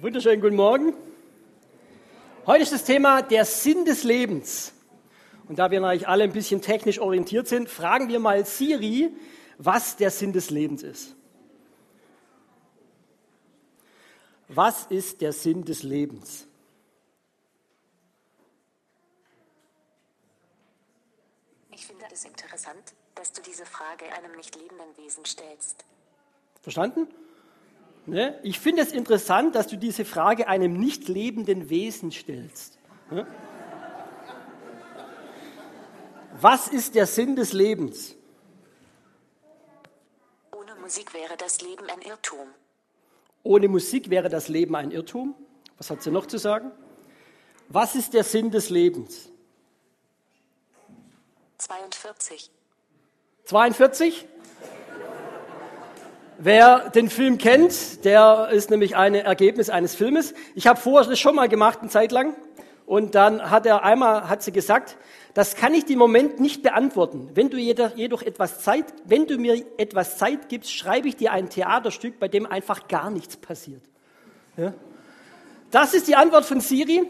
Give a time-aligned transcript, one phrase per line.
[0.00, 0.94] Wunderschönen guten Morgen.
[2.46, 4.72] Heute ist das Thema der Sinn des Lebens.
[5.48, 9.10] Und da wir natürlich alle ein bisschen technisch orientiert sind, fragen wir mal Siri,
[9.56, 11.16] was der Sinn des Lebens ist.
[14.46, 16.46] Was ist der Sinn des Lebens?
[21.72, 25.84] Ich finde es interessant, dass du diese Frage einem nicht lebenden Wesen stellst.
[26.62, 27.08] Verstanden?
[28.08, 28.38] Ne?
[28.42, 32.78] Ich finde es interessant, dass du diese Frage einem nicht lebenden Wesen stellst.
[33.10, 33.26] Ne?
[36.40, 38.16] Was ist der Sinn des Lebens?
[40.52, 42.48] Ohne Musik wäre das Leben ein Irrtum.
[43.42, 45.34] Ohne Musik wäre das Leben ein Irrtum.
[45.76, 46.72] Was hat sie noch zu sagen?
[47.68, 49.30] Was ist der Sinn des Lebens?
[51.58, 52.50] 42.
[53.44, 54.26] 42?
[56.40, 60.34] Wer den Film kennt, der ist nämlich ein Ergebnis eines Filmes.
[60.54, 62.36] Ich habe vorher das schon mal gemacht, eine Zeit lang.
[62.86, 64.96] Und dann hat er einmal, hat sie gesagt,
[65.34, 67.30] das kann ich im Moment nicht beantworten.
[67.34, 71.50] Wenn du jedoch etwas Zeit, wenn du mir etwas Zeit gibst, schreibe ich dir ein
[71.50, 73.82] Theaterstück, bei dem einfach gar nichts passiert.
[74.56, 74.74] Ja?
[75.72, 77.02] Das ist die Antwort von Siri.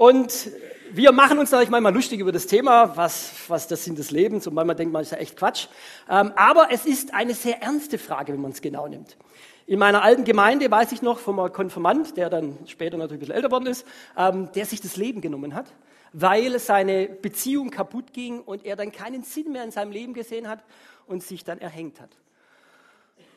[0.00, 0.50] Und
[0.92, 4.46] wir machen uns natürlich manchmal lustig über das Thema, was, was das Sinn des Lebens
[4.46, 5.66] und manchmal denkt man, ist ja echt Quatsch.
[6.08, 9.18] Ähm, aber es ist eine sehr ernste Frage, wenn man es genau nimmt.
[9.66, 13.34] In meiner alten Gemeinde weiß ich noch vom Konfirmand, der dann später natürlich ein bisschen
[13.34, 15.66] älter geworden ist, ähm, der sich das Leben genommen hat,
[16.14, 20.48] weil seine Beziehung kaputt ging und er dann keinen Sinn mehr in seinem Leben gesehen
[20.48, 20.64] hat
[21.08, 22.16] und sich dann erhängt hat.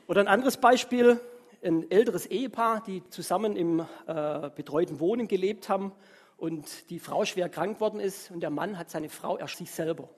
[0.07, 1.19] Oder ein anderes Beispiel,
[1.61, 5.91] ein älteres Ehepaar, die zusammen im äh, betreuten Wohnen gelebt haben
[6.37, 9.71] und die Frau schwer krank worden ist und der Mann hat seine Frau erst sich
[9.71, 10.09] selber.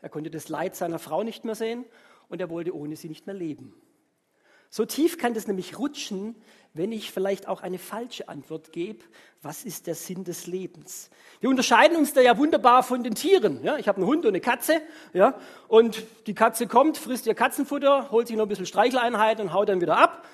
[0.00, 1.84] Er konnte das Leid seiner Frau nicht mehr sehen
[2.28, 3.74] und er wollte ohne sie nicht mehr leben.
[4.74, 6.34] So tief kann das nämlich rutschen,
[6.72, 9.04] wenn ich vielleicht auch eine falsche Antwort gebe.
[9.42, 11.10] Was ist der Sinn des Lebens?
[11.40, 13.62] Wir unterscheiden uns da ja wunderbar von den Tieren.
[13.62, 14.80] Ja, ich habe einen Hund und eine Katze.
[15.12, 19.52] Ja, und die Katze kommt, frisst ihr Katzenfutter, holt sich noch ein bisschen Streicheleinheit und
[19.52, 20.26] haut dann wieder ab.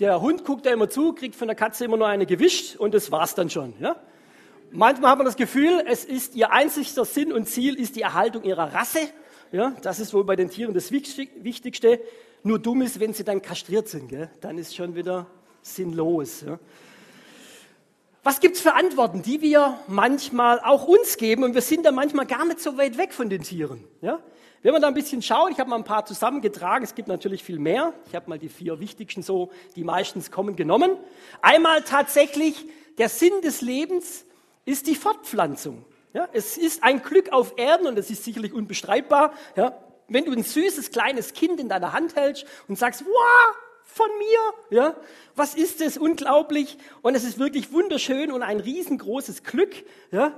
[0.00, 2.92] Der Hund guckt da immer zu, kriegt von der Katze immer nur eine gewischt und
[2.92, 3.72] das war's dann schon.
[3.80, 3.96] Ja?
[4.70, 8.42] Manchmal hat man das Gefühl, es ist ihr einzigster Sinn und Ziel ist die Erhaltung
[8.44, 9.00] ihrer Rasse.
[9.50, 12.00] Ja, das ist wohl bei den Tieren das Wichtigste.
[12.42, 14.30] Nur dumm ist, wenn sie dann kastriert sind, gell?
[14.40, 15.26] dann ist schon wieder
[15.62, 16.42] sinnlos.
[16.46, 16.58] Ja.
[18.22, 22.26] Was gibt's für Antworten, die wir manchmal auch uns geben und wir sind da manchmal
[22.26, 23.84] gar nicht so weit weg von den Tieren.
[24.02, 24.20] Ja?
[24.62, 27.42] Wenn man da ein bisschen schaut, ich habe mal ein paar zusammengetragen, es gibt natürlich
[27.42, 27.94] viel mehr.
[28.08, 30.90] Ich habe mal die vier wichtigsten so, die meistens kommen, genommen.
[31.40, 32.66] Einmal tatsächlich
[32.98, 34.26] der Sinn des Lebens
[34.68, 35.84] ist die Fortpflanzung.
[36.12, 39.32] Ja, es ist ein Glück auf Erden und das ist sicherlich unbestreitbar.
[39.56, 44.08] Ja, wenn du ein süßes kleines Kind in deiner Hand hältst und sagst, wow, von
[44.18, 44.96] mir, ja,
[45.34, 49.74] was ist das unglaublich und es ist wirklich wunderschön und ein riesengroßes Glück,
[50.10, 50.32] ja.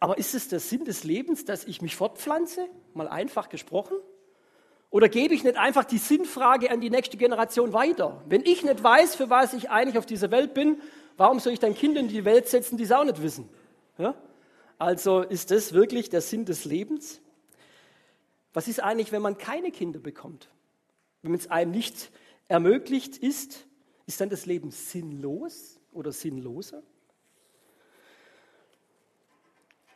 [0.00, 2.68] Aber ist es der Sinn des Lebens, dass ich mich fortpflanze?
[2.92, 3.96] Mal einfach gesprochen.
[4.90, 8.22] Oder gebe ich nicht einfach die Sinnfrage an die nächste Generation weiter?
[8.28, 10.80] Wenn ich nicht weiß, für was ich eigentlich auf dieser Welt bin,
[11.16, 13.48] warum soll ich dann Kinder in die Welt setzen, die es auch nicht wissen?
[13.98, 14.14] Ja?
[14.78, 17.20] Also ist das wirklich der Sinn des Lebens?
[18.52, 20.48] Was ist eigentlich, wenn man keine Kinder bekommt?
[21.22, 22.10] Wenn es einem nicht
[22.48, 23.66] ermöglicht ist,
[24.06, 26.82] ist dann das Leben sinnlos oder sinnloser?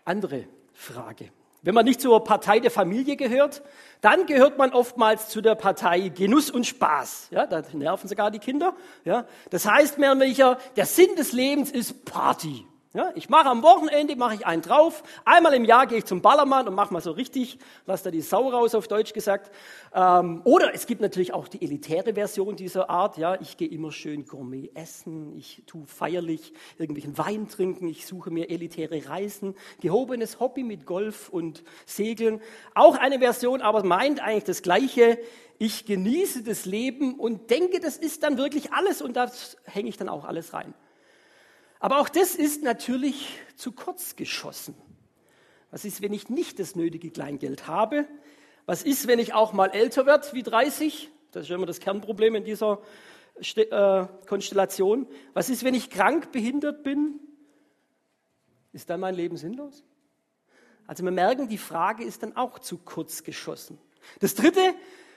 [0.04, 1.30] Andere Frage.
[1.68, 3.60] Wenn man nicht zur Partei der Familie gehört,
[4.00, 7.28] dann gehört man oftmals zu der Partei Genuss und Spaß.
[7.30, 8.74] Ja, da nerven sogar die Kinder.
[9.04, 12.64] Ja, das heißt mehr oder der Sinn des Lebens ist Party.
[12.98, 15.04] Ja, ich mache am Wochenende mache ich einen drauf.
[15.24, 18.22] Einmal im Jahr gehe ich zum Ballermann und mache mal so richtig, lass da die
[18.22, 19.52] Sau raus auf Deutsch gesagt.
[19.94, 23.16] Ähm, oder es gibt natürlich auch die elitäre Version dieser Art.
[23.16, 28.32] Ja, ich gehe immer schön Gourmet essen, ich tue feierlich irgendwelchen Wein trinken, ich suche
[28.32, 32.40] mir elitäre Reisen, gehobenes Hobby mit Golf und Segeln.
[32.74, 35.20] Auch eine Version, aber meint eigentlich das Gleiche.
[35.58, 39.96] Ich genieße das Leben und denke, das ist dann wirklich alles und das hänge ich
[39.96, 40.74] dann auch alles rein.
[41.80, 44.74] Aber auch das ist natürlich zu kurz geschossen.
[45.70, 48.06] Was ist, wenn ich nicht das nötige Kleingeld habe?
[48.66, 51.10] Was ist, wenn ich auch mal älter werde wie 30?
[51.30, 52.80] Das ist immer das Kernproblem in dieser
[53.36, 55.06] äh, Konstellation.
[55.34, 57.20] Was ist, wenn ich krank, behindert bin?
[58.72, 59.84] Ist dann mein Leben sinnlos?
[60.86, 63.78] Also wir merken, die Frage ist dann auch zu kurz geschossen.
[64.20, 64.74] Das dritte,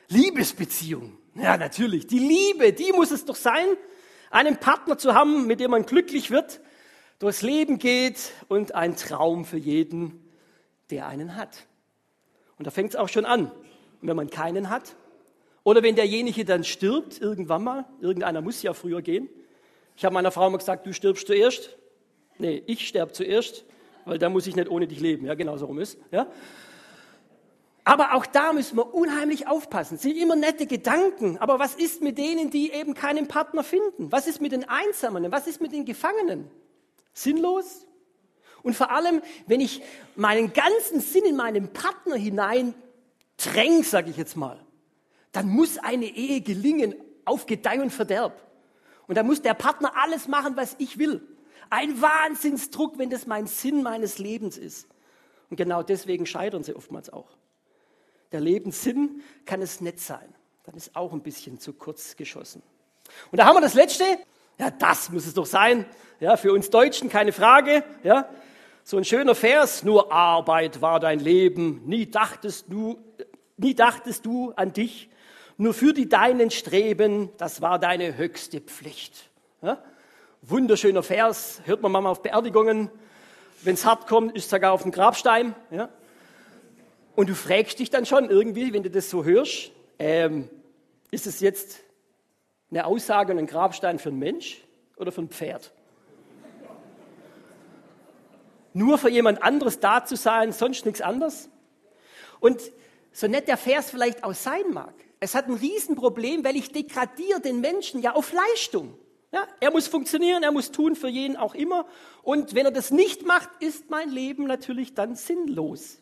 [0.10, 1.18] Liebesbeziehung.
[1.36, 2.08] Ja, natürlich.
[2.08, 3.68] Die Liebe, die muss es doch sein
[4.32, 6.62] einen Partner zu haben, mit dem man glücklich wird,
[7.20, 10.28] durchs Leben geht und ein Traum für jeden,
[10.90, 11.68] der einen hat.
[12.58, 13.52] Und da fängt es auch schon an.
[14.02, 14.96] Wenn man keinen hat,
[15.64, 19.30] oder wenn derjenige dann stirbt, irgendwann mal, irgendeiner muss ja früher gehen,
[19.96, 21.78] Ich habe meiner Frau mal gesagt, du stirbst zuerst.
[22.40, 23.66] Nee, ich sterbe zuerst,
[24.06, 25.28] weil da muss ich nicht ohne dich leben.
[25.28, 26.00] Ja, genau so rum ist.
[26.12, 26.26] Ja?
[27.84, 29.96] Aber auch da müssen wir unheimlich aufpassen.
[29.96, 31.38] Es sind immer nette Gedanken.
[31.40, 34.12] Aber was ist mit denen, die eben keinen Partner finden?
[34.12, 35.32] Was ist mit den Einsamen?
[35.32, 36.50] Was ist mit den Gefangenen?
[37.14, 37.88] Sinnlos?
[38.64, 39.82] Und vor allem, wenn ich
[40.16, 42.76] meinen ganzen Sinn in meinen Partner hinein
[43.38, 44.60] dränge, sage ich jetzt mal,
[45.32, 46.94] dann muss eine Ehe gelingen
[47.26, 48.48] auf Gedeih und Verderb.
[49.08, 51.22] Und da muss der Partner alles machen, was ich will.
[51.72, 54.88] Ein Wahnsinnsdruck, wenn das mein Sinn meines Lebens ist.
[55.50, 57.30] Und genau deswegen scheitern sie oftmals auch.
[58.32, 60.34] Der Lebenssinn kann es nicht sein.
[60.64, 62.62] Dann ist auch ein bisschen zu kurz geschossen.
[63.32, 64.04] Und da haben wir das Letzte.
[64.58, 65.86] Ja, das muss es doch sein.
[66.20, 67.84] Ja, für uns Deutschen keine Frage.
[68.04, 68.30] Ja,
[68.84, 69.84] so ein schöner Vers.
[69.84, 71.82] Nur Arbeit war dein Leben.
[71.86, 73.00] Nie dachtest du,
[73.58, 75.10] nie dachtest du an dich.
[75.58, 77.30] Nur für die Deinen streben.
[77.38, 79.30] Das war deine höchste Pflicht.
[79.62, 79.84] Ja?
[80.42, 82.90] Wunderschöner Vers, hört man manchmal auf Beerdigungen.
[83.64, 85.54] Wenn es hart kommt, ist sogar auf dem Grabstein.
[85.70, 85.90] Ja?
[87.16, 90.50] Und du fragst dich dann schon irgendwie, wenn du das so hörst, ähm,
[91.12, 91.80] ist es jetzt
[92.70, 94.64] eine Aussage und ein Grabstein für einen Mensch
[94.96, 95.72] oder für ein Pferd?
[98.74, 101.50] Nur für jemand anderes da zu sein, sonst nichts anderes?
[102.40, 102.62] Und
[103.12, 107.42] so nett der Vers vielleicht auch sein mag, es hat ein Riesenproblem, weil ich degradiere
[107.42, 108.98] den Menschen ja auf Leistung.
[109.32, 111.86] Ja, er muss funktionieren, er muss tun für jeden auch immer.
[112.24, 116.01] Und wenn er das nicht macht, ist mein Leben natürlich dann sinnlos.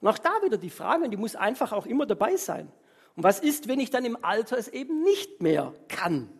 [0.00, 2.70] Und auch da wieder die Frage, und die muss einfach auch immer dabei sein.
[3.16, 6.30] Und was ist, wenn ich dann im Alter es eben nicht mehr kann?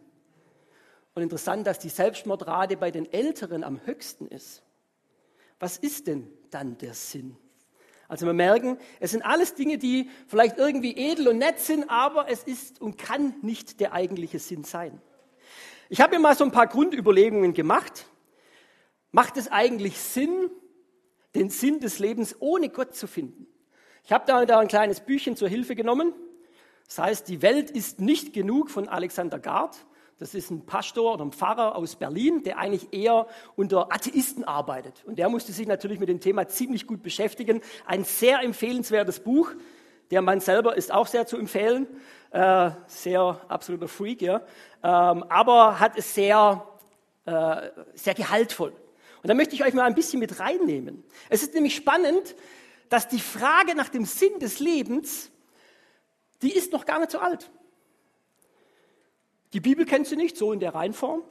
[1.14, 4.62] Und interessant, dass die Selbstmordrate bei den Älteren am höchsten ist.
[5.58, 7.36] Was ist denn dann der Sinn?
[8.06, 12.30] Also wir merken, es sind alles Dinge, die vielleicht irgendwie edel und nett sind, aber
[12.30, 15.02] es ist und kann nicht der eigentliche Sinn sein.
[15.88, 18.06] Ich habe mir mal so ein paar Grundüberlegungen gemacht.
[19.10, 20.50] Macht es eigentlich Sinn,
[21.34, 23.47] den Sinn des Lebens ohne Gott zu finden?
[24.08, 26.14] Ich habe da, ein kleines Büchchen zur Hilfe genommen.
[26.86, 29.76] Das heißt, die Welt ist nicht genug von Alexander Gard.
[30.18, 35.04] Das ist ein Pastor oder ein Pfarrer aus Berlin, der eigentlich eher unter Atheisten arbeitet.
[35.04, 37.60] Und der musste sich natürlich mit dem Thema ziemlich gut beschäftigen.
[37.84, 39.50] Ein sehr empfehlenswertes Buch.
[40.10, 41.86] Der Mann selber ist auch sehr zu empfehlen.
[42.30, 44.40] Äh, sehr absoluter Freak, ja.
[44.82, 46.66] Ähm, aber hat es sehr,
[47.26, 48.72] äh, sehr gehaltvoll.
[49.22, 51.04] Und da möchte ich euch mal ein bisschen mit reinnehmen.
[51.28, 52.34] Es ist nämlich spannend,
[52.88, 55.30] dass die Frage nach dem Sinn des Lebens,
[56.42, 57.50] die ist noch gar nicht so alt.
[59.52, 61.22] Die Bibel kennt sie nicht, so in der Reihenform.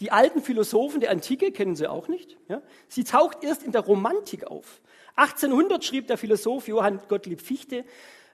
[0.00, 2.38] Die alten Philosophen der Antike kennen sie auch nicht.
[2.48, 2.62] Ja?
[2.88, 4.80] Sie taucht erst in der Romantik auf.
[5.16, 7.84] 1800 schrieb der Philosoph Johann Gottlieb Fichte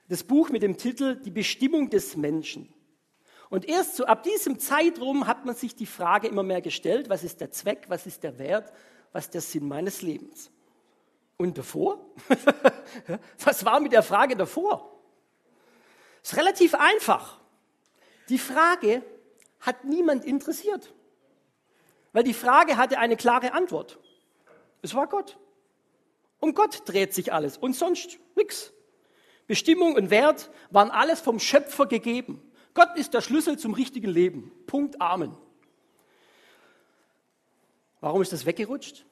[0.07, 2.73] das Buch mit dem Titel Die Bestimmung des Menschen.
[3.49, 7.23] Und erst so ab diesem Zeitraum hat man sich die Frage immer mehr gestellt, was
[7.23, 8.71] ist der Zweck, was ist der Wert,
[9.11, 10.51] was ist der Sinn meines Lebens.
[11.37, 12.03] Und davor?
[13.43, 15.01] was war mit der Frage davor?
[16.23, 17.39] Ist relativ einfach.
[18.29, 19.03] Die Frage
[19.59, 20.93] hat niemand interessiert.
[22.11, 23.99] Weil die Frage hatte eine klare Antwort.
[24.81, 25.37] Es war Gott.
[26.39, 28.73] Um Gott dreht sich alles und sonst nichts.
[29.47, 32.41] Bestimmung und Wert waren alles vom Schöpfer gegeben.
[32.73, 34.51] Gott ist der Schlüssel zum richtigen Leben.
[34.67, 35.35] Punkt Amen.
[38.01, 39.05] Warum ist das weggerutscht?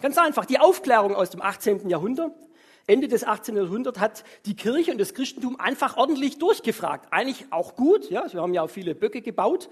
[0.00, 1.88] Ganz einfach, die Aufklärung aus dem 18.
[1.90, 2.32] Jahrhundert,
[2.86, 3.56] Ende des 18.
[3.56, 7.12] Jahrhunderts hat die Kirche und das Christentum einfach ordentlich durchgefragt.
[7.12, 9.68] Eigentlich auch gut, ja, wir haben ja auch viele Böcke gebaut,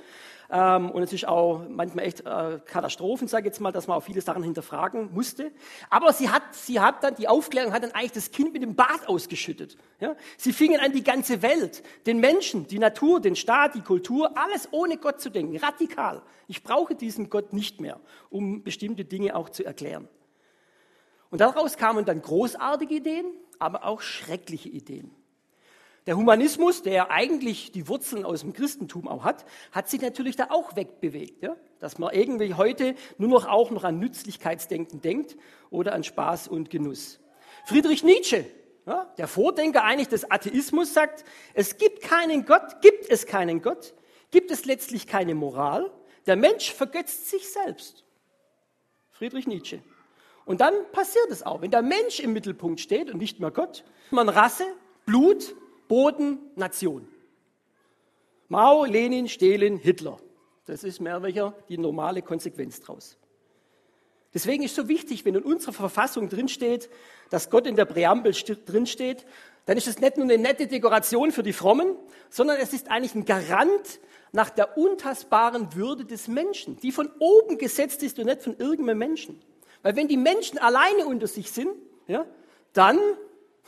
[0.51, 3.99] ähm, und es ist auch manchmal echt äh, Katastrophen, sage ich jetzt mal, dass man
[3.99, 5.53] auch viele Sachen hinterfragen musste.
[5.91, 8.75] Aber sie hat, sie hat dann, die Aufklärung hat dann eigentlich das Kind mit dem
[8.75, 9.77] Bad ausgeschüttet.
[10.01, 10.17] Ja?
[10.39, 14.69] Sie fingen an, die ganze Welt, den Menschen, die Natur, den Staat, die Kultur, alles
[14.71, 16.23] ohne Gott zu denken, radikal.
[16.47, 20.09] Ich brauche diesen Gott nicht mehr, um bestimmte Dinge auch zu erklären.
[21.31, 23.27] Und daraus kamen dann großartige Ideen,
[23.59, 25.11] aber auch schreckliche Ideen.
[26.07, 30.47] Der Humanismus, der eigentlich die Wurzeln aus dem Christentum auch hat, hat sich natürlich da
[30.49, 31.43] auch wegbewegt.
[31.43, 31.55] Ja?
[31.81, 35.37] Dass man irgendwie heute nur noch auch noch an Nützlichkeitsdenken denkt
[35.69, 37.21] oder an Spaß und Genuss.
[37.67, 38.47] Friedrich Nietzsche,
[38.87, 43.93] ja, der Vordenker eigentlich des Atheismus, sagt, es gibt keinen Gott, gibt es keinen Gott,
[44.31, 45.91] gibt es letztlich keine Moral.
[46.27, 48.07] Der Mensch vergötzt sich selbst.
[49.11, 49.83] Friedrich Nietzsche.
[50.49, 51.61] Und dann passiert es auch.
[51.61, 54.65] Wenn der Mensch im Mittelpunkt steht und nicht mehr Gott, man Rasse,
[55.05, 55.55] Blut,
[55.89, 57.07] Boden, Nation.
[58.49, 60.19] Mao, Lenin, Stalin, Hitler.
[60.65, 63.19] Das ist mehr welcher die normale Konsequenz daraus.
[64.33, 66.89] Deswegen ist es so wichtig, wenn in unserer Verfassung drinsteht,
[67.29, 69.27] dass Gott in der Präambel drinsteht,
[69.67, 71.95] dann ist es nicht nur eine nette Dekoration für die Frommen,
[72.31, 74.01] sondern es ist eigentlich ein Garant
[74.33, 78.97] nach der untastbaren Würde des Menschen, die von oben gesetzt ist und nicht von irgendeinem
[78.97, 79.43] Menschen.
[79.89, 81.71] Weil wenn die Menschen alleine unter sich sind,
[82.09, 82.27] ja,
[82.75, 82.99] dann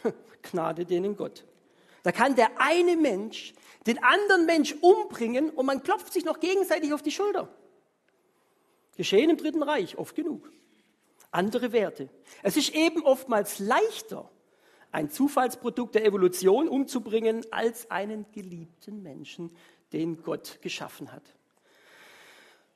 [0.42, 1.46] Gnade denen Gott.
[2.02, 3.54] Da kann der eine Mensch
[3.86, 7.48] den anderen Mensch umbringen und man klopft sich noch gegenseitig auf die Schulter.
[8.98, 10.52] Geschehen im Dritten Reich, oft genug.
[11.30, 12.10] Andere Werte.
[12.42, 14.28] Es ist eben oftmals leichter,
[14.92, 19.56] ein Zufallsprodukt der Evolution umzubringen, als einen geliebten Menschen,
[19.94, 21.24] den Gott geschaffen hat.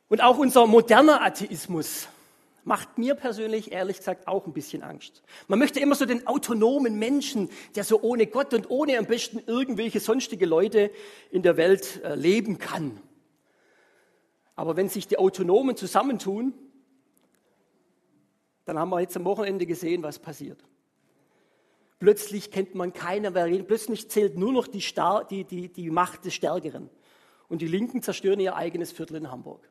[0.09, 2.09] Und auch unser moderner Atheismus
[2.65, 5.23] macht mir persönlich ehrlich gesagt auch ein bisschen Angst.
[5.47, 9.41] Man möchte immer so den autonomen Menschen, der so ohne Gott und ohne am besten
[9.47, 10.91] irgendwelche sonstige Leute
[11.31, 13.01] in der Welt äh, leben kann.
[14.57, 16.55] Aber wenn sich die Autonomen zusammentun,
[18.65, 20.65] dann haben wir jetzt am Wochenende gesehen, was passiert.
[21.99, 23.67] Plötzlich kennt man keiner mehr reden.
[23.67, 26.91] Plötzlich zählt nur noch die, Star die, die, die Macht des Stärkeren.
[27.49, 29.69] Und die Linken zerstören ihr eigenes Viertel in Hamburg.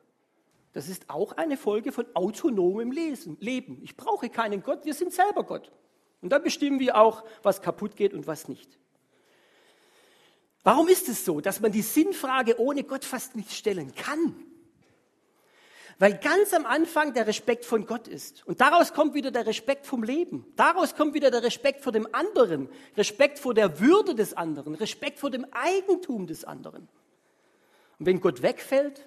[0.74, 3.78] Das ist auch eine Folge von autonomem Leben.
[3.82, 5.70] Ich brauche keinen Gott, wir sind selber Gott.
[6.20, 8.78] Und dann bestimmen wir auch, was kaputt geht und was nicht.
[10.64, 14.34] Warum ist es so, dass man die Sinnfrage ohne Gott fast nicht stellen kann?
[16.00, 18.44] Weil ganz am Anfang der Respekt von Gott ist.
[18.44, 20.44] Und daraus kommt wieder der Respekt vom Leben.
[20.56, 22.68] Daraus kommt wieder der Respekt vor dem anderen.
[22.96, 24.74] Respekt vor der Würde des anderen.
[24.74, 26.88] Respekt vor dem Eigentum des anderen.
[28.00, 29.06] Und wenn Gott wegfällt,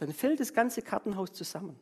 [0.00, 1.78] dann fällt das ganze Kartenhaus zusammen.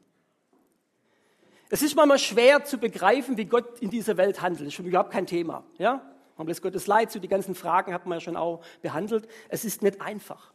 [1.71, 4.63] Es ist manchmal schwer zu begreifen, wie Gott in dieser Welt handelt.
[4.63, 5.65] Das ist schon überhaupt kein Thema.
[5.79, 6.03] Ja?
[6.37, 9.29] Man lässt Gottes Leid zu, die ganzen Fragen hat man ja schon auch behandelt.
[9.49, 10.53] Es ist nicht einfach.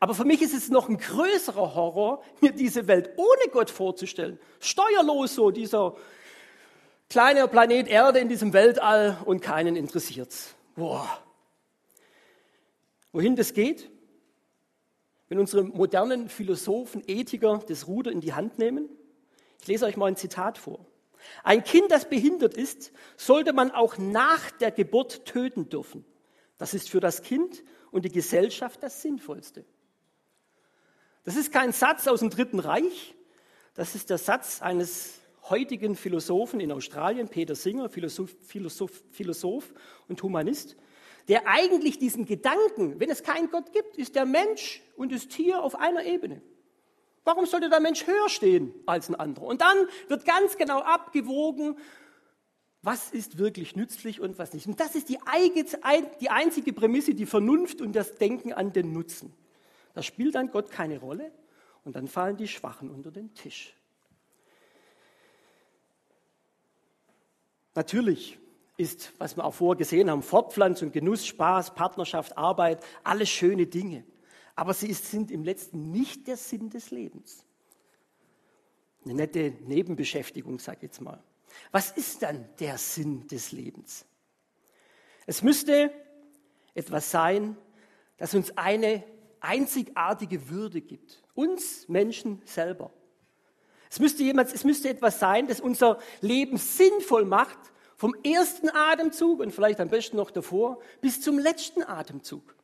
[0.00, 4.38] Aber für mich ist es noch ein größerer Horror, mir diese Welt ohne Gott vorzustellen.
[4.58, 5.94] Steuerlos so, dieser
[7.08, 10.54] kleine Planet Erde in diesem Weltall und keinen interessiert's.
[10.74, 11.22] Boah.
[13.12, 13.91] Wohin das geht?
[15.32, 18.90] Wenn unsere modernen Philosophen, Ethiker das Ruder in die Hand nehmen?
[19.62, 20.84] Ich lese euch mal ein Zitat vor.
[21.42, 26.04] Ein Kind, das behindert ist, sollte man auch nach der Geburt töten dürfen.
[26.58, 29.64] Das ist für das Kind und die Gesellschaft das Sinnvollste.
[31.24, 33.14] Das ist kein Satz aus dem Dritten Reich,
[33.72, 39.72] das ist der Satz eines heutigen Philosophen in Australien, Peter Singer, Philosoph, Philosoph, Philosoph
[40.08, 40.76] und Humanist,
[41.28, 45.62] der eigentlich diesen Gedanken, wenn es keinen Gott gibt, ist der Mensch und das Tier
[45.62, 46.42] auf einer Ebene.
[47.24, 49.46] Warum sollte der Mensch höher stehen als ein anderer?
[49.46, 51.76] Und dann wird ganz genau abgewogen,
[52.82, 54.66] was ist wirklich nützlich und was nicht.
[54.66, 59.32] Und das ist die, einzige Prämisse, die Vernunft und das Denken an den Nutzen.
[59.94, 61.30] Da spielt dann Gott keine Rolle
[61.84, 63.76] und dann fallen die Schwachen unter den Tisch.
[67.74, 68.38] Natürlich
[68.76, 74.04] ist, was wir auch vorher gesehen haben, Fortpflanzung, Genuss, Spaß, Partnerschaft, Arbeit, alles schöne Dinge.
[74.54, 77.44] Aber sie sind im letzten nicht der Sinn des Lebens.
[79.04, 81.22] Eine nette Nebenbeschäftigung, sag ich jetzt mal.
[81.70, 84.06] Was ist dann der Sinn des Lebens?
[85.26, 85.92] Es müsste
[86.74, 87.56] etwas sein,
[88.16, 89.04] das uns eine
[89.40, 91.22] einzigartige Würde gibt.
[91.34, 92.92] Uns Menschen selber.
[93.90, 97.58] Es müsste, jemand, es müsste etwas sein, das unser Leben sinnvoll macht
[98.02, 102.56] vom ersten Atemzug und vielleicht am besten noch davor bis zum letzten Atemzug,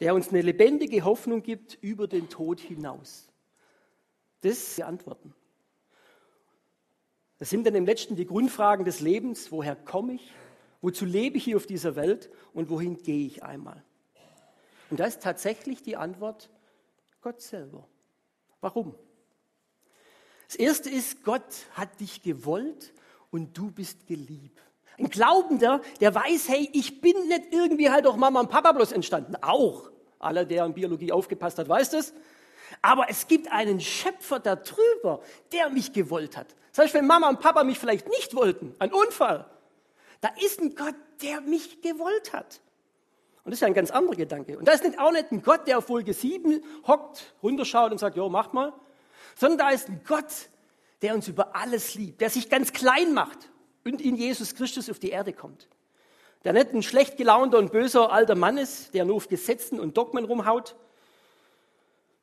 [0.00, 3.28] der uns eine lebendige Hoffnung gibt über den Tod hinaus.
[4.40, 5.34] Das die Antworten.
[7.40, 9.52] Das sind dann im letzten die Grundfragen des Lebens.
[9.52, 10.32] Woher komme ich?
[10.80, 12.30] Wozu lebe ich hier auf dieser Welt?
[12.54, 13.84] Und wohin gehe ich einmal?
[14.88, 16.48] Und da ist tatsächlich die Antwort
[17.20, 17.86] Gott selber.
[18.62, 18.94] Warum?
[20.46, 22.94] Das erste ist, Gott hat dich gewollt
[23.32, 24.60] und du bist geliebt.
[24.98, 28.92] Ein Glaubender, der weiß, hey, ich bin nicht irgendwie halt durch Mama und Papa bloß
[28.92, 29.34] entstanden.
[29.40, 29.90] Auch.
[30.20, 32.12] Aller, der in Biologie aufgepasst hat, weiß das.
[32.80, 35.20] Aber es gibt einen Schöpfer da drüber,
[35.50, 36.54] der mich gewollt hat.
[36.70, 39.46] Das heißt, wenn Mama und Papa mich vielleicht nicht wollten, ein Unfall,
[40.20, 42.60] da ist ein Gott, der mich gewollt hat.
[43.44, 44.56] Und das ist ja ein ganz anderer Gedanke.
[44.56, 47.98] Und da ist nicht auch nicht ein Gott, der auf Folge 7 hockt, runterschaut und
[47.98, 48.72] sagt, jo, mach mal.
[49.34, 50.48] Sondern da ist ein Gott,
[51.02, 53.50] der uns über alles liebt, der sich ganz klein macht
[53.84, 55.68] und in Jesus Christus auf die Erde kommt.
[56.44, 59.96] Der nicht ein schlecht gelaunter und böser alter Mann ist, der nur auf Gesetzen und
[59.96, 60.76] Dogmen rumhaut.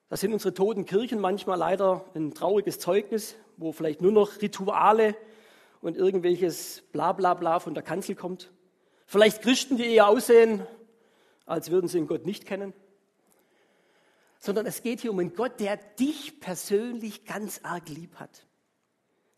[0.09, 5.15] Das sind unsere toten Kirchen manchmal leider ein trauriges Zeugnis, wo vielleicht nur noch Rituale
[5.81, 8.51] und irgendwelches Blablabla Bla Bla von der Kanzel kommt.
[9.05, 10.65] Vielleicht Christen, die eher aussehen,
[11.45, 12.73] als würden sie den Gott nicht kennen.
[14.39, 18.48] Sondern es geht hier um einen Gott, der dich persönlich ganz arg lieb hat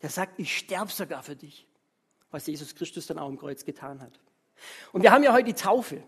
[0.02, 1.66] der sagt, ich sterbe sogar für dich,
[2.30, 4.18] was Jesus Christus dann auch im Kreuz getan hat.
[4.92, 6.02] Und wir haben ja heute die Taufe.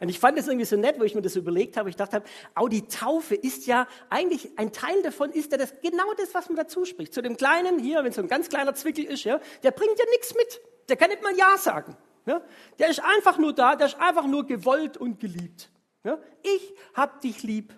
[0.00, 1.90] Und ich fand das irgendwie so nett, wo ich mir das überlegt habe.
[1.90, 2.22] Ich dachte,
[2.54, 6.48] auch die Taufe ist ja eigentlich ein Teil davon, ist ja das genau das, was
[6.48, 7.12] man dazu spricht.
[7.12, 9.98] Zu dem Kleinen hier, wenn es so ein ganz kleiner Zwickel ist, ja, der bringt
[9.98, 10.60] ja nichts mit.
[10.88, 11.96] Der kann nicht mal Ja sagen.
[12.26, 12.42] Ja.
[12.78, 15.70] Der ist einfach nur da, der ist einfach nur gewollt und geliebt.
[16.04, 16.18] Ja.
[16.42, 17.74] Ich hab dich lieb.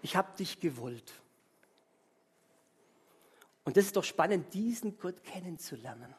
[0.00, 1.12] Ich hab dich gewollt.
[3.66, 6.14] Und das ist doch spannend, diesen Gott kennenzulernen.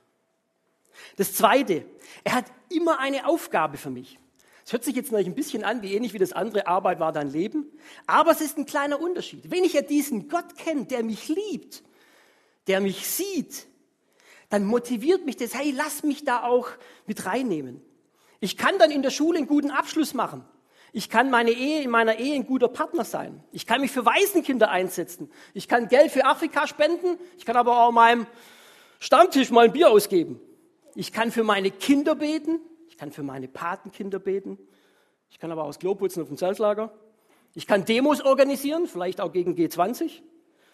[1.16, 1.86] Das Zweite,
[2.24, 4.20] er hat immer eine Aufgabe für mich.
[4.66, 7.14] Es hört sich jetzt natürlich ein bisschen an, wie ähnlich wie das andere, Arbeit war
[7.14, 7.66] dein Leben.
[8.06, 9.50] Aber es ist ein kleiner Unterschied.
[9.50, 11.84] Wenn ich ja diesen Gott kenne, der mich liebt,
[12.68, 13.68] der mich sieht,
[14.50, 16.68] dann motiviert mich das, hey, lass mich da auch
[17.06, 17.82] mit reinnehmen.
[18.42, 20.44] Ich kann dann in der Schule einen guten Abschluss machen.
[20.94, 23.44] Ich kann meine Ehe, in meiner Ehe ein guter Partner sein.
[23.52, 25.30] Ich kann mich für Waisenkinder einsetzen.
[25.54, 27.18] Ich kann Geld für Afrika spenden.
[27.38, 28.26] Ich kann aber auch meinem
[29.00, 30.40] Stammtisch mal ein Bier ausgeben.
[30.96, 32.60] Ich kann für meine Kinder beten.
[32.88, 34.58] Ich kann für meine Patenkinder beten.
[35.30, 36.92] Ich kann aber auch das Klo putzen auf dem Zeltlager.
[37.54, 40.22] Ich kann Demos organisieren, vielleicht auch gegen G20.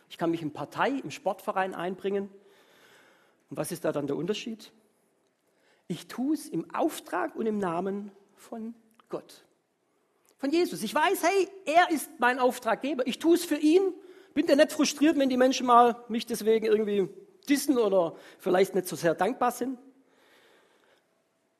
[0.10, 2.30] Ich kann mich in Partei, im Sportverein einbringen.
[3.50, 4.72] Und was ist da dann der Unterschied?
[5.88, 8.74] Ich tue es im Auftrag und im Namen von
[9.10, 9.46] Gott.
[10.44, 10.84] Von Jesus.
[10.84, 13.08] Ich weiß, hey, er ist mein Auftraggeber.
[13.08, 13.94] Ich tue es für ihn.
[14.34, 17.08] Bin da nicht frustriert, wenn die Menschen mal mich deswegen irgendwie
[17.48, 19.80] dissen oder vielleicht nicht so sehr dankbar sind.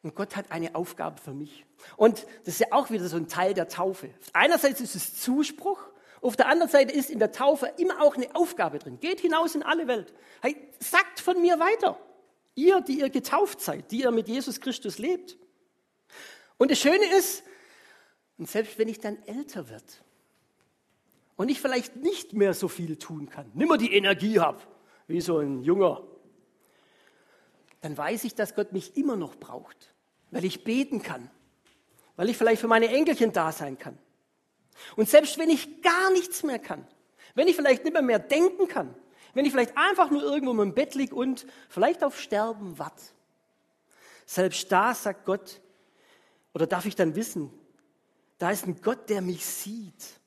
[0.02, 1.66] Und Gott hat eine Aufgabe für mich.
[1.96, 4.10] Und das ist ja auch wieder so ein Teil der Taufe.
[4.34, 5.80] Einerseits ist es Zuspruch,
[6.20, 9.00] auf der anderen Seite ist in der Taufe immer auch eine Aufgabe drin.
[9.00, 10.14] Geht hinaus in alle Welt.
[10.42, 11.98] Hey, sagt von mir weiter.
[12.54, 15.38] Ihr, die ihr getauft seid, die ihr mit Jesus Christus lebt.
[16.58, 17.44] Und das Schöne ist,
[18.38, 20.04] und selbst wenn ich dann älter wird
[21.36, 24.62] und ich vielleicht nicht mehr so viel tun kann, nimmer die Energie habe,
[25.08, 26.02] wie so ein Junger,
[27.82, 29.94] dann weiß ich, dass Gott mich immer noch braucht
[30.34, 31.30] weil ich beten kann,
[32.16, 33.98] weil ich vielleicht für meine Enkelchen da sein kann.
[34.96, 36.88] Und selbst wenn ich gar nichts mehr kann,
[37.36, 38.96] wenn ich vielleicht nicht mehr, mehr denken kann,
[39.36, 43.04] wenn ich vielleicht einfach nur irgendwo im Bett liege und vielleicht auf Sterben warte,
[44.26, 45.62] selbst da sagt Gott,
[46.54, 47.52] oder darf ich dann wissen,
[48.44, 50.20] da ist ein Gott, der mich sieht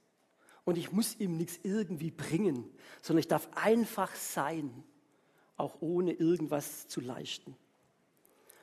[0.64, 2.64] und ich muss ihm nichts irgendwie bringen,
[3.02, 4.84] sondern ich darf einfach sein,
[5.58, 7.54] auch ohne irgendwas zu leisten.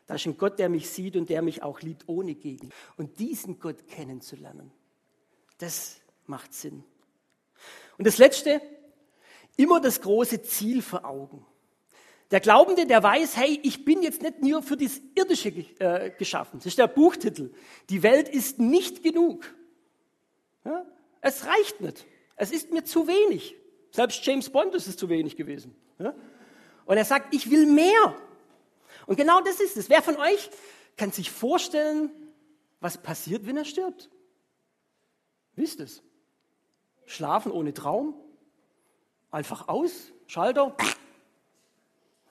[0.07, 2.71] Da ist ein Gott, der mich sieht und der mich auch liebt ohne Gegen.
[2.97, 4.71] Und diesen Gott kennenzulernen,
[5.59, 6.83] das macht Sinn.
[7.99, 8.59] Und das Letzte,
[9.55, 11.45] immer das große Ziel vor Augen.
[12.33, 16.57] Der Glaubende, der weiß, hey, ich bin jetzt nicht nur für das Irdische äh, geschaffen.
[16.57, 17.53] Das ist der Buchtitel.
[17.91, 19.53] Die Welt ist nicht genug.
[20.65, 20.83] Ja?
[21.21, 22.07] Es reicht nicht.
[22.35, 23.55] Es ist mir zu wenig.
[23.91, 25.75] Selbst James Bond ist es zu wenig gewesen.
[25.99, 26.15] Ja?
[26.87, 28.15] Und er sagt, ich will mehr.
[29.05, 29.91] Und genau das ist es.
[29.91, 30.49] Wer von euch
[30.97, 32.09] kann sich vorstellen,
[32.79, 34.09] was passiert, wenn er stirbt?
[35.55, 36.01] Wisst es?
[37.05, 38.15] Schlafen ohne Traum?
[39.29, 40.11] Einfach aus?
[40.25, 40.75] Schalter?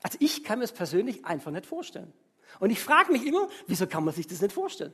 [0.03, 2.13] Also ich kann mir es persönlich einfach nicht vorstellen.
[2.61, 4.93] Und ich frage mich immer, wieso kann man sich das nicht vorstellen?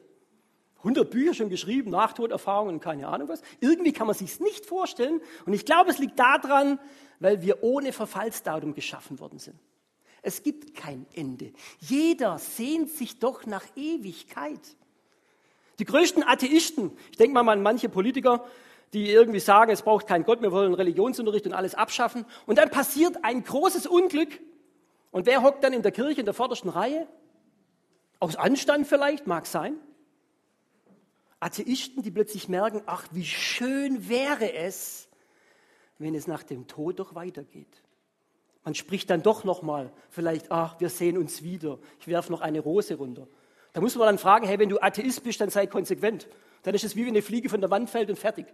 [0.79, 3.43] 100 Bücher schon geschrieben, Nachtoderfahrungen, keine Ahnung was.
[3.61, 5.21] Irgendwie kann man sich es nicht vorstellen.
[5.45, 6.79] Und ich glaube, es liegt daran,
[7.19, 9.59] weil wir ohne Verfallsdatum geschaffen worden sind.
[10.23, 11.53] Es gibt kein Ende.
[11.81, 14.61] Jeder sehnt sich doch nach Ewigkeit.
[15.79, 18.45] Die größten Atheisten, ich denke mal an manche Politiker,
[18.93, 22.25] die irgendwie sagen, es braucht keinen Gott, wir wollen Religionsunterricht und alles abschaffen.
[22.47, 24.41] Und dann passiert ein großes Unglück.
[25.11, 27.07] Und wer hockt dann in der Kirche in der vordersten Reihe?
[28.21, 29.77] Aus Anstand vielleicht, mag sein.
[31.41, 35.09] Atheisten, die plötzlich merken, ach, wie schön wäre es,
[35.99, 37.83] wenn es nach dem Tod doch weitergeht.
[38.65, 42.61] Man spricht dann doch nochmal, vielleicht, ach, wir sehen uns wieder, ich werfe noch eine
[42.61, 43.29] Rose runter.
[43.73, 46.29] Da muss man dann fragen, hey, wenn du Atheist bist, dann sei konsequent.
[46.65, 48.47] Dann ist es wie wenn eine Fliege von der Wand fällt und fertig.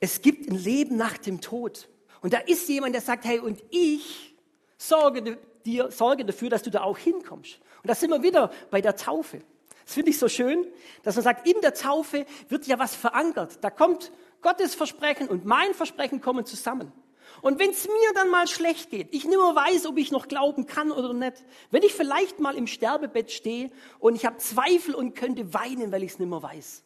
[0.00, 1.88] Es gibt ein Leben nach dem Tod.
[2.20, 4.34] Und da ist jemand, der sagt, hey, und ich
[4.76, 7.60] sorge dir, sorge dafür, dass du da auch hinkommst.
[7.82, 9.40] Und da sind wir wieder bei der Taufe.
[9.84, 10.66] Das finde ich so schön,
[11.02, 13.58] dass man sagt, in der Taufe wird ja was verankert.
[13.62, 16.92] Da kommt Gottes Versprechen und mein Versprechen kommen zusammen.
[17.40, 20.28] Und wenn es mir dann mal schlecht geht, ich nicht mehr weiß, ob ich noch
[20.28, 24.94] glauben kann oder nicht, wenn ich vielleicht mal im Sterbebett stehe und ich habe Zweifel
[24.94, 26.82] und könnte weinen, weil ich es nicht mehr weiß,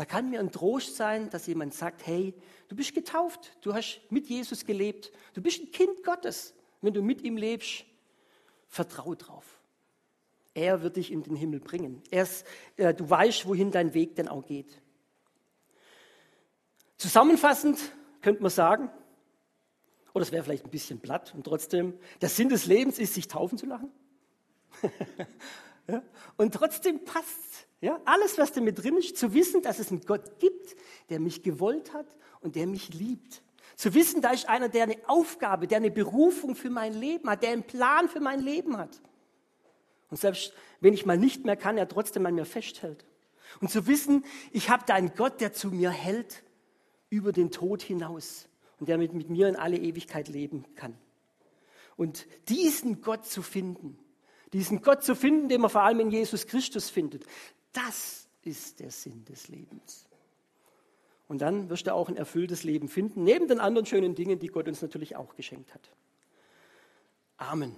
[0.00, 2.32] da kann mir ein Trost sein, dass jemand sagt, hey,
[2.68, 6.54] du bist getauft, du hast mit Jesus gelebt, du bist ein Kind Gottes.
[6.80, 7.84] Wenn du mit ihm lebst,
[8.66, 9.60] vertrau drauf.
[10.54, 12.02] Er wird dich in den Himmel bringen.
[12.10, 12.46] Erst,
[12.78, 14.80] äh, du weißt, wohin dein Weg denn auch geht.
[16.96, 17.78] Zusammenfassend
[18.22, 18.90] könnte man sagen,
[20.14, 23.28] Oder es wäre vielleicht ein bisschen platt und trotzdem, der Sinn des Lebens ist, sich
[23.28, 23.92] taufen zu lachen.
[25.88, 26.02] ja?
[26.38, 28.00] Und trotzdem passt ja?
[28.04, 30.76] Alles, was da mit drin ist, zu wissen, dass es einen Gott gibt,
[31.08, 32.06] der mich gewollt hat
[32.40, 33.42] und der mich liebt.
[33.76, 37.42] Zu wissen, da ist einer, der eine Aufgabe, der eine Berufung für mein Leben hat,
[37.42, 39.00] der einen Plan für mein Leben hat.
[40.10, 43.06] Und selbst wenn ich mal nicht mehr kann, er trotzdem an mir festhält.
[43.60, 46.42] Und zu wissen, ich habe da einen Gott, der zu mir hält
[47.08, 50.96] über den Tod hinaus und der mit, mit mir in alle Ewigkeit leben kann.
[51.96, 53.98] Und diesen Gott zu finden,
[54.52, 57.24] diesen Gott zu finden, den man vor allem in Jesus Christus findet,
[57.72, 60.06] das ist der Sinn des Lebens.
[61.28, 64.48] Und dann wirst du auch ein erfülltes Leben finden, neben den anderen schönen Dingen, die
[64.48, 65.90] Gott uns natürlich auch geschenkt hat.
[67.36, 67.76] Amen.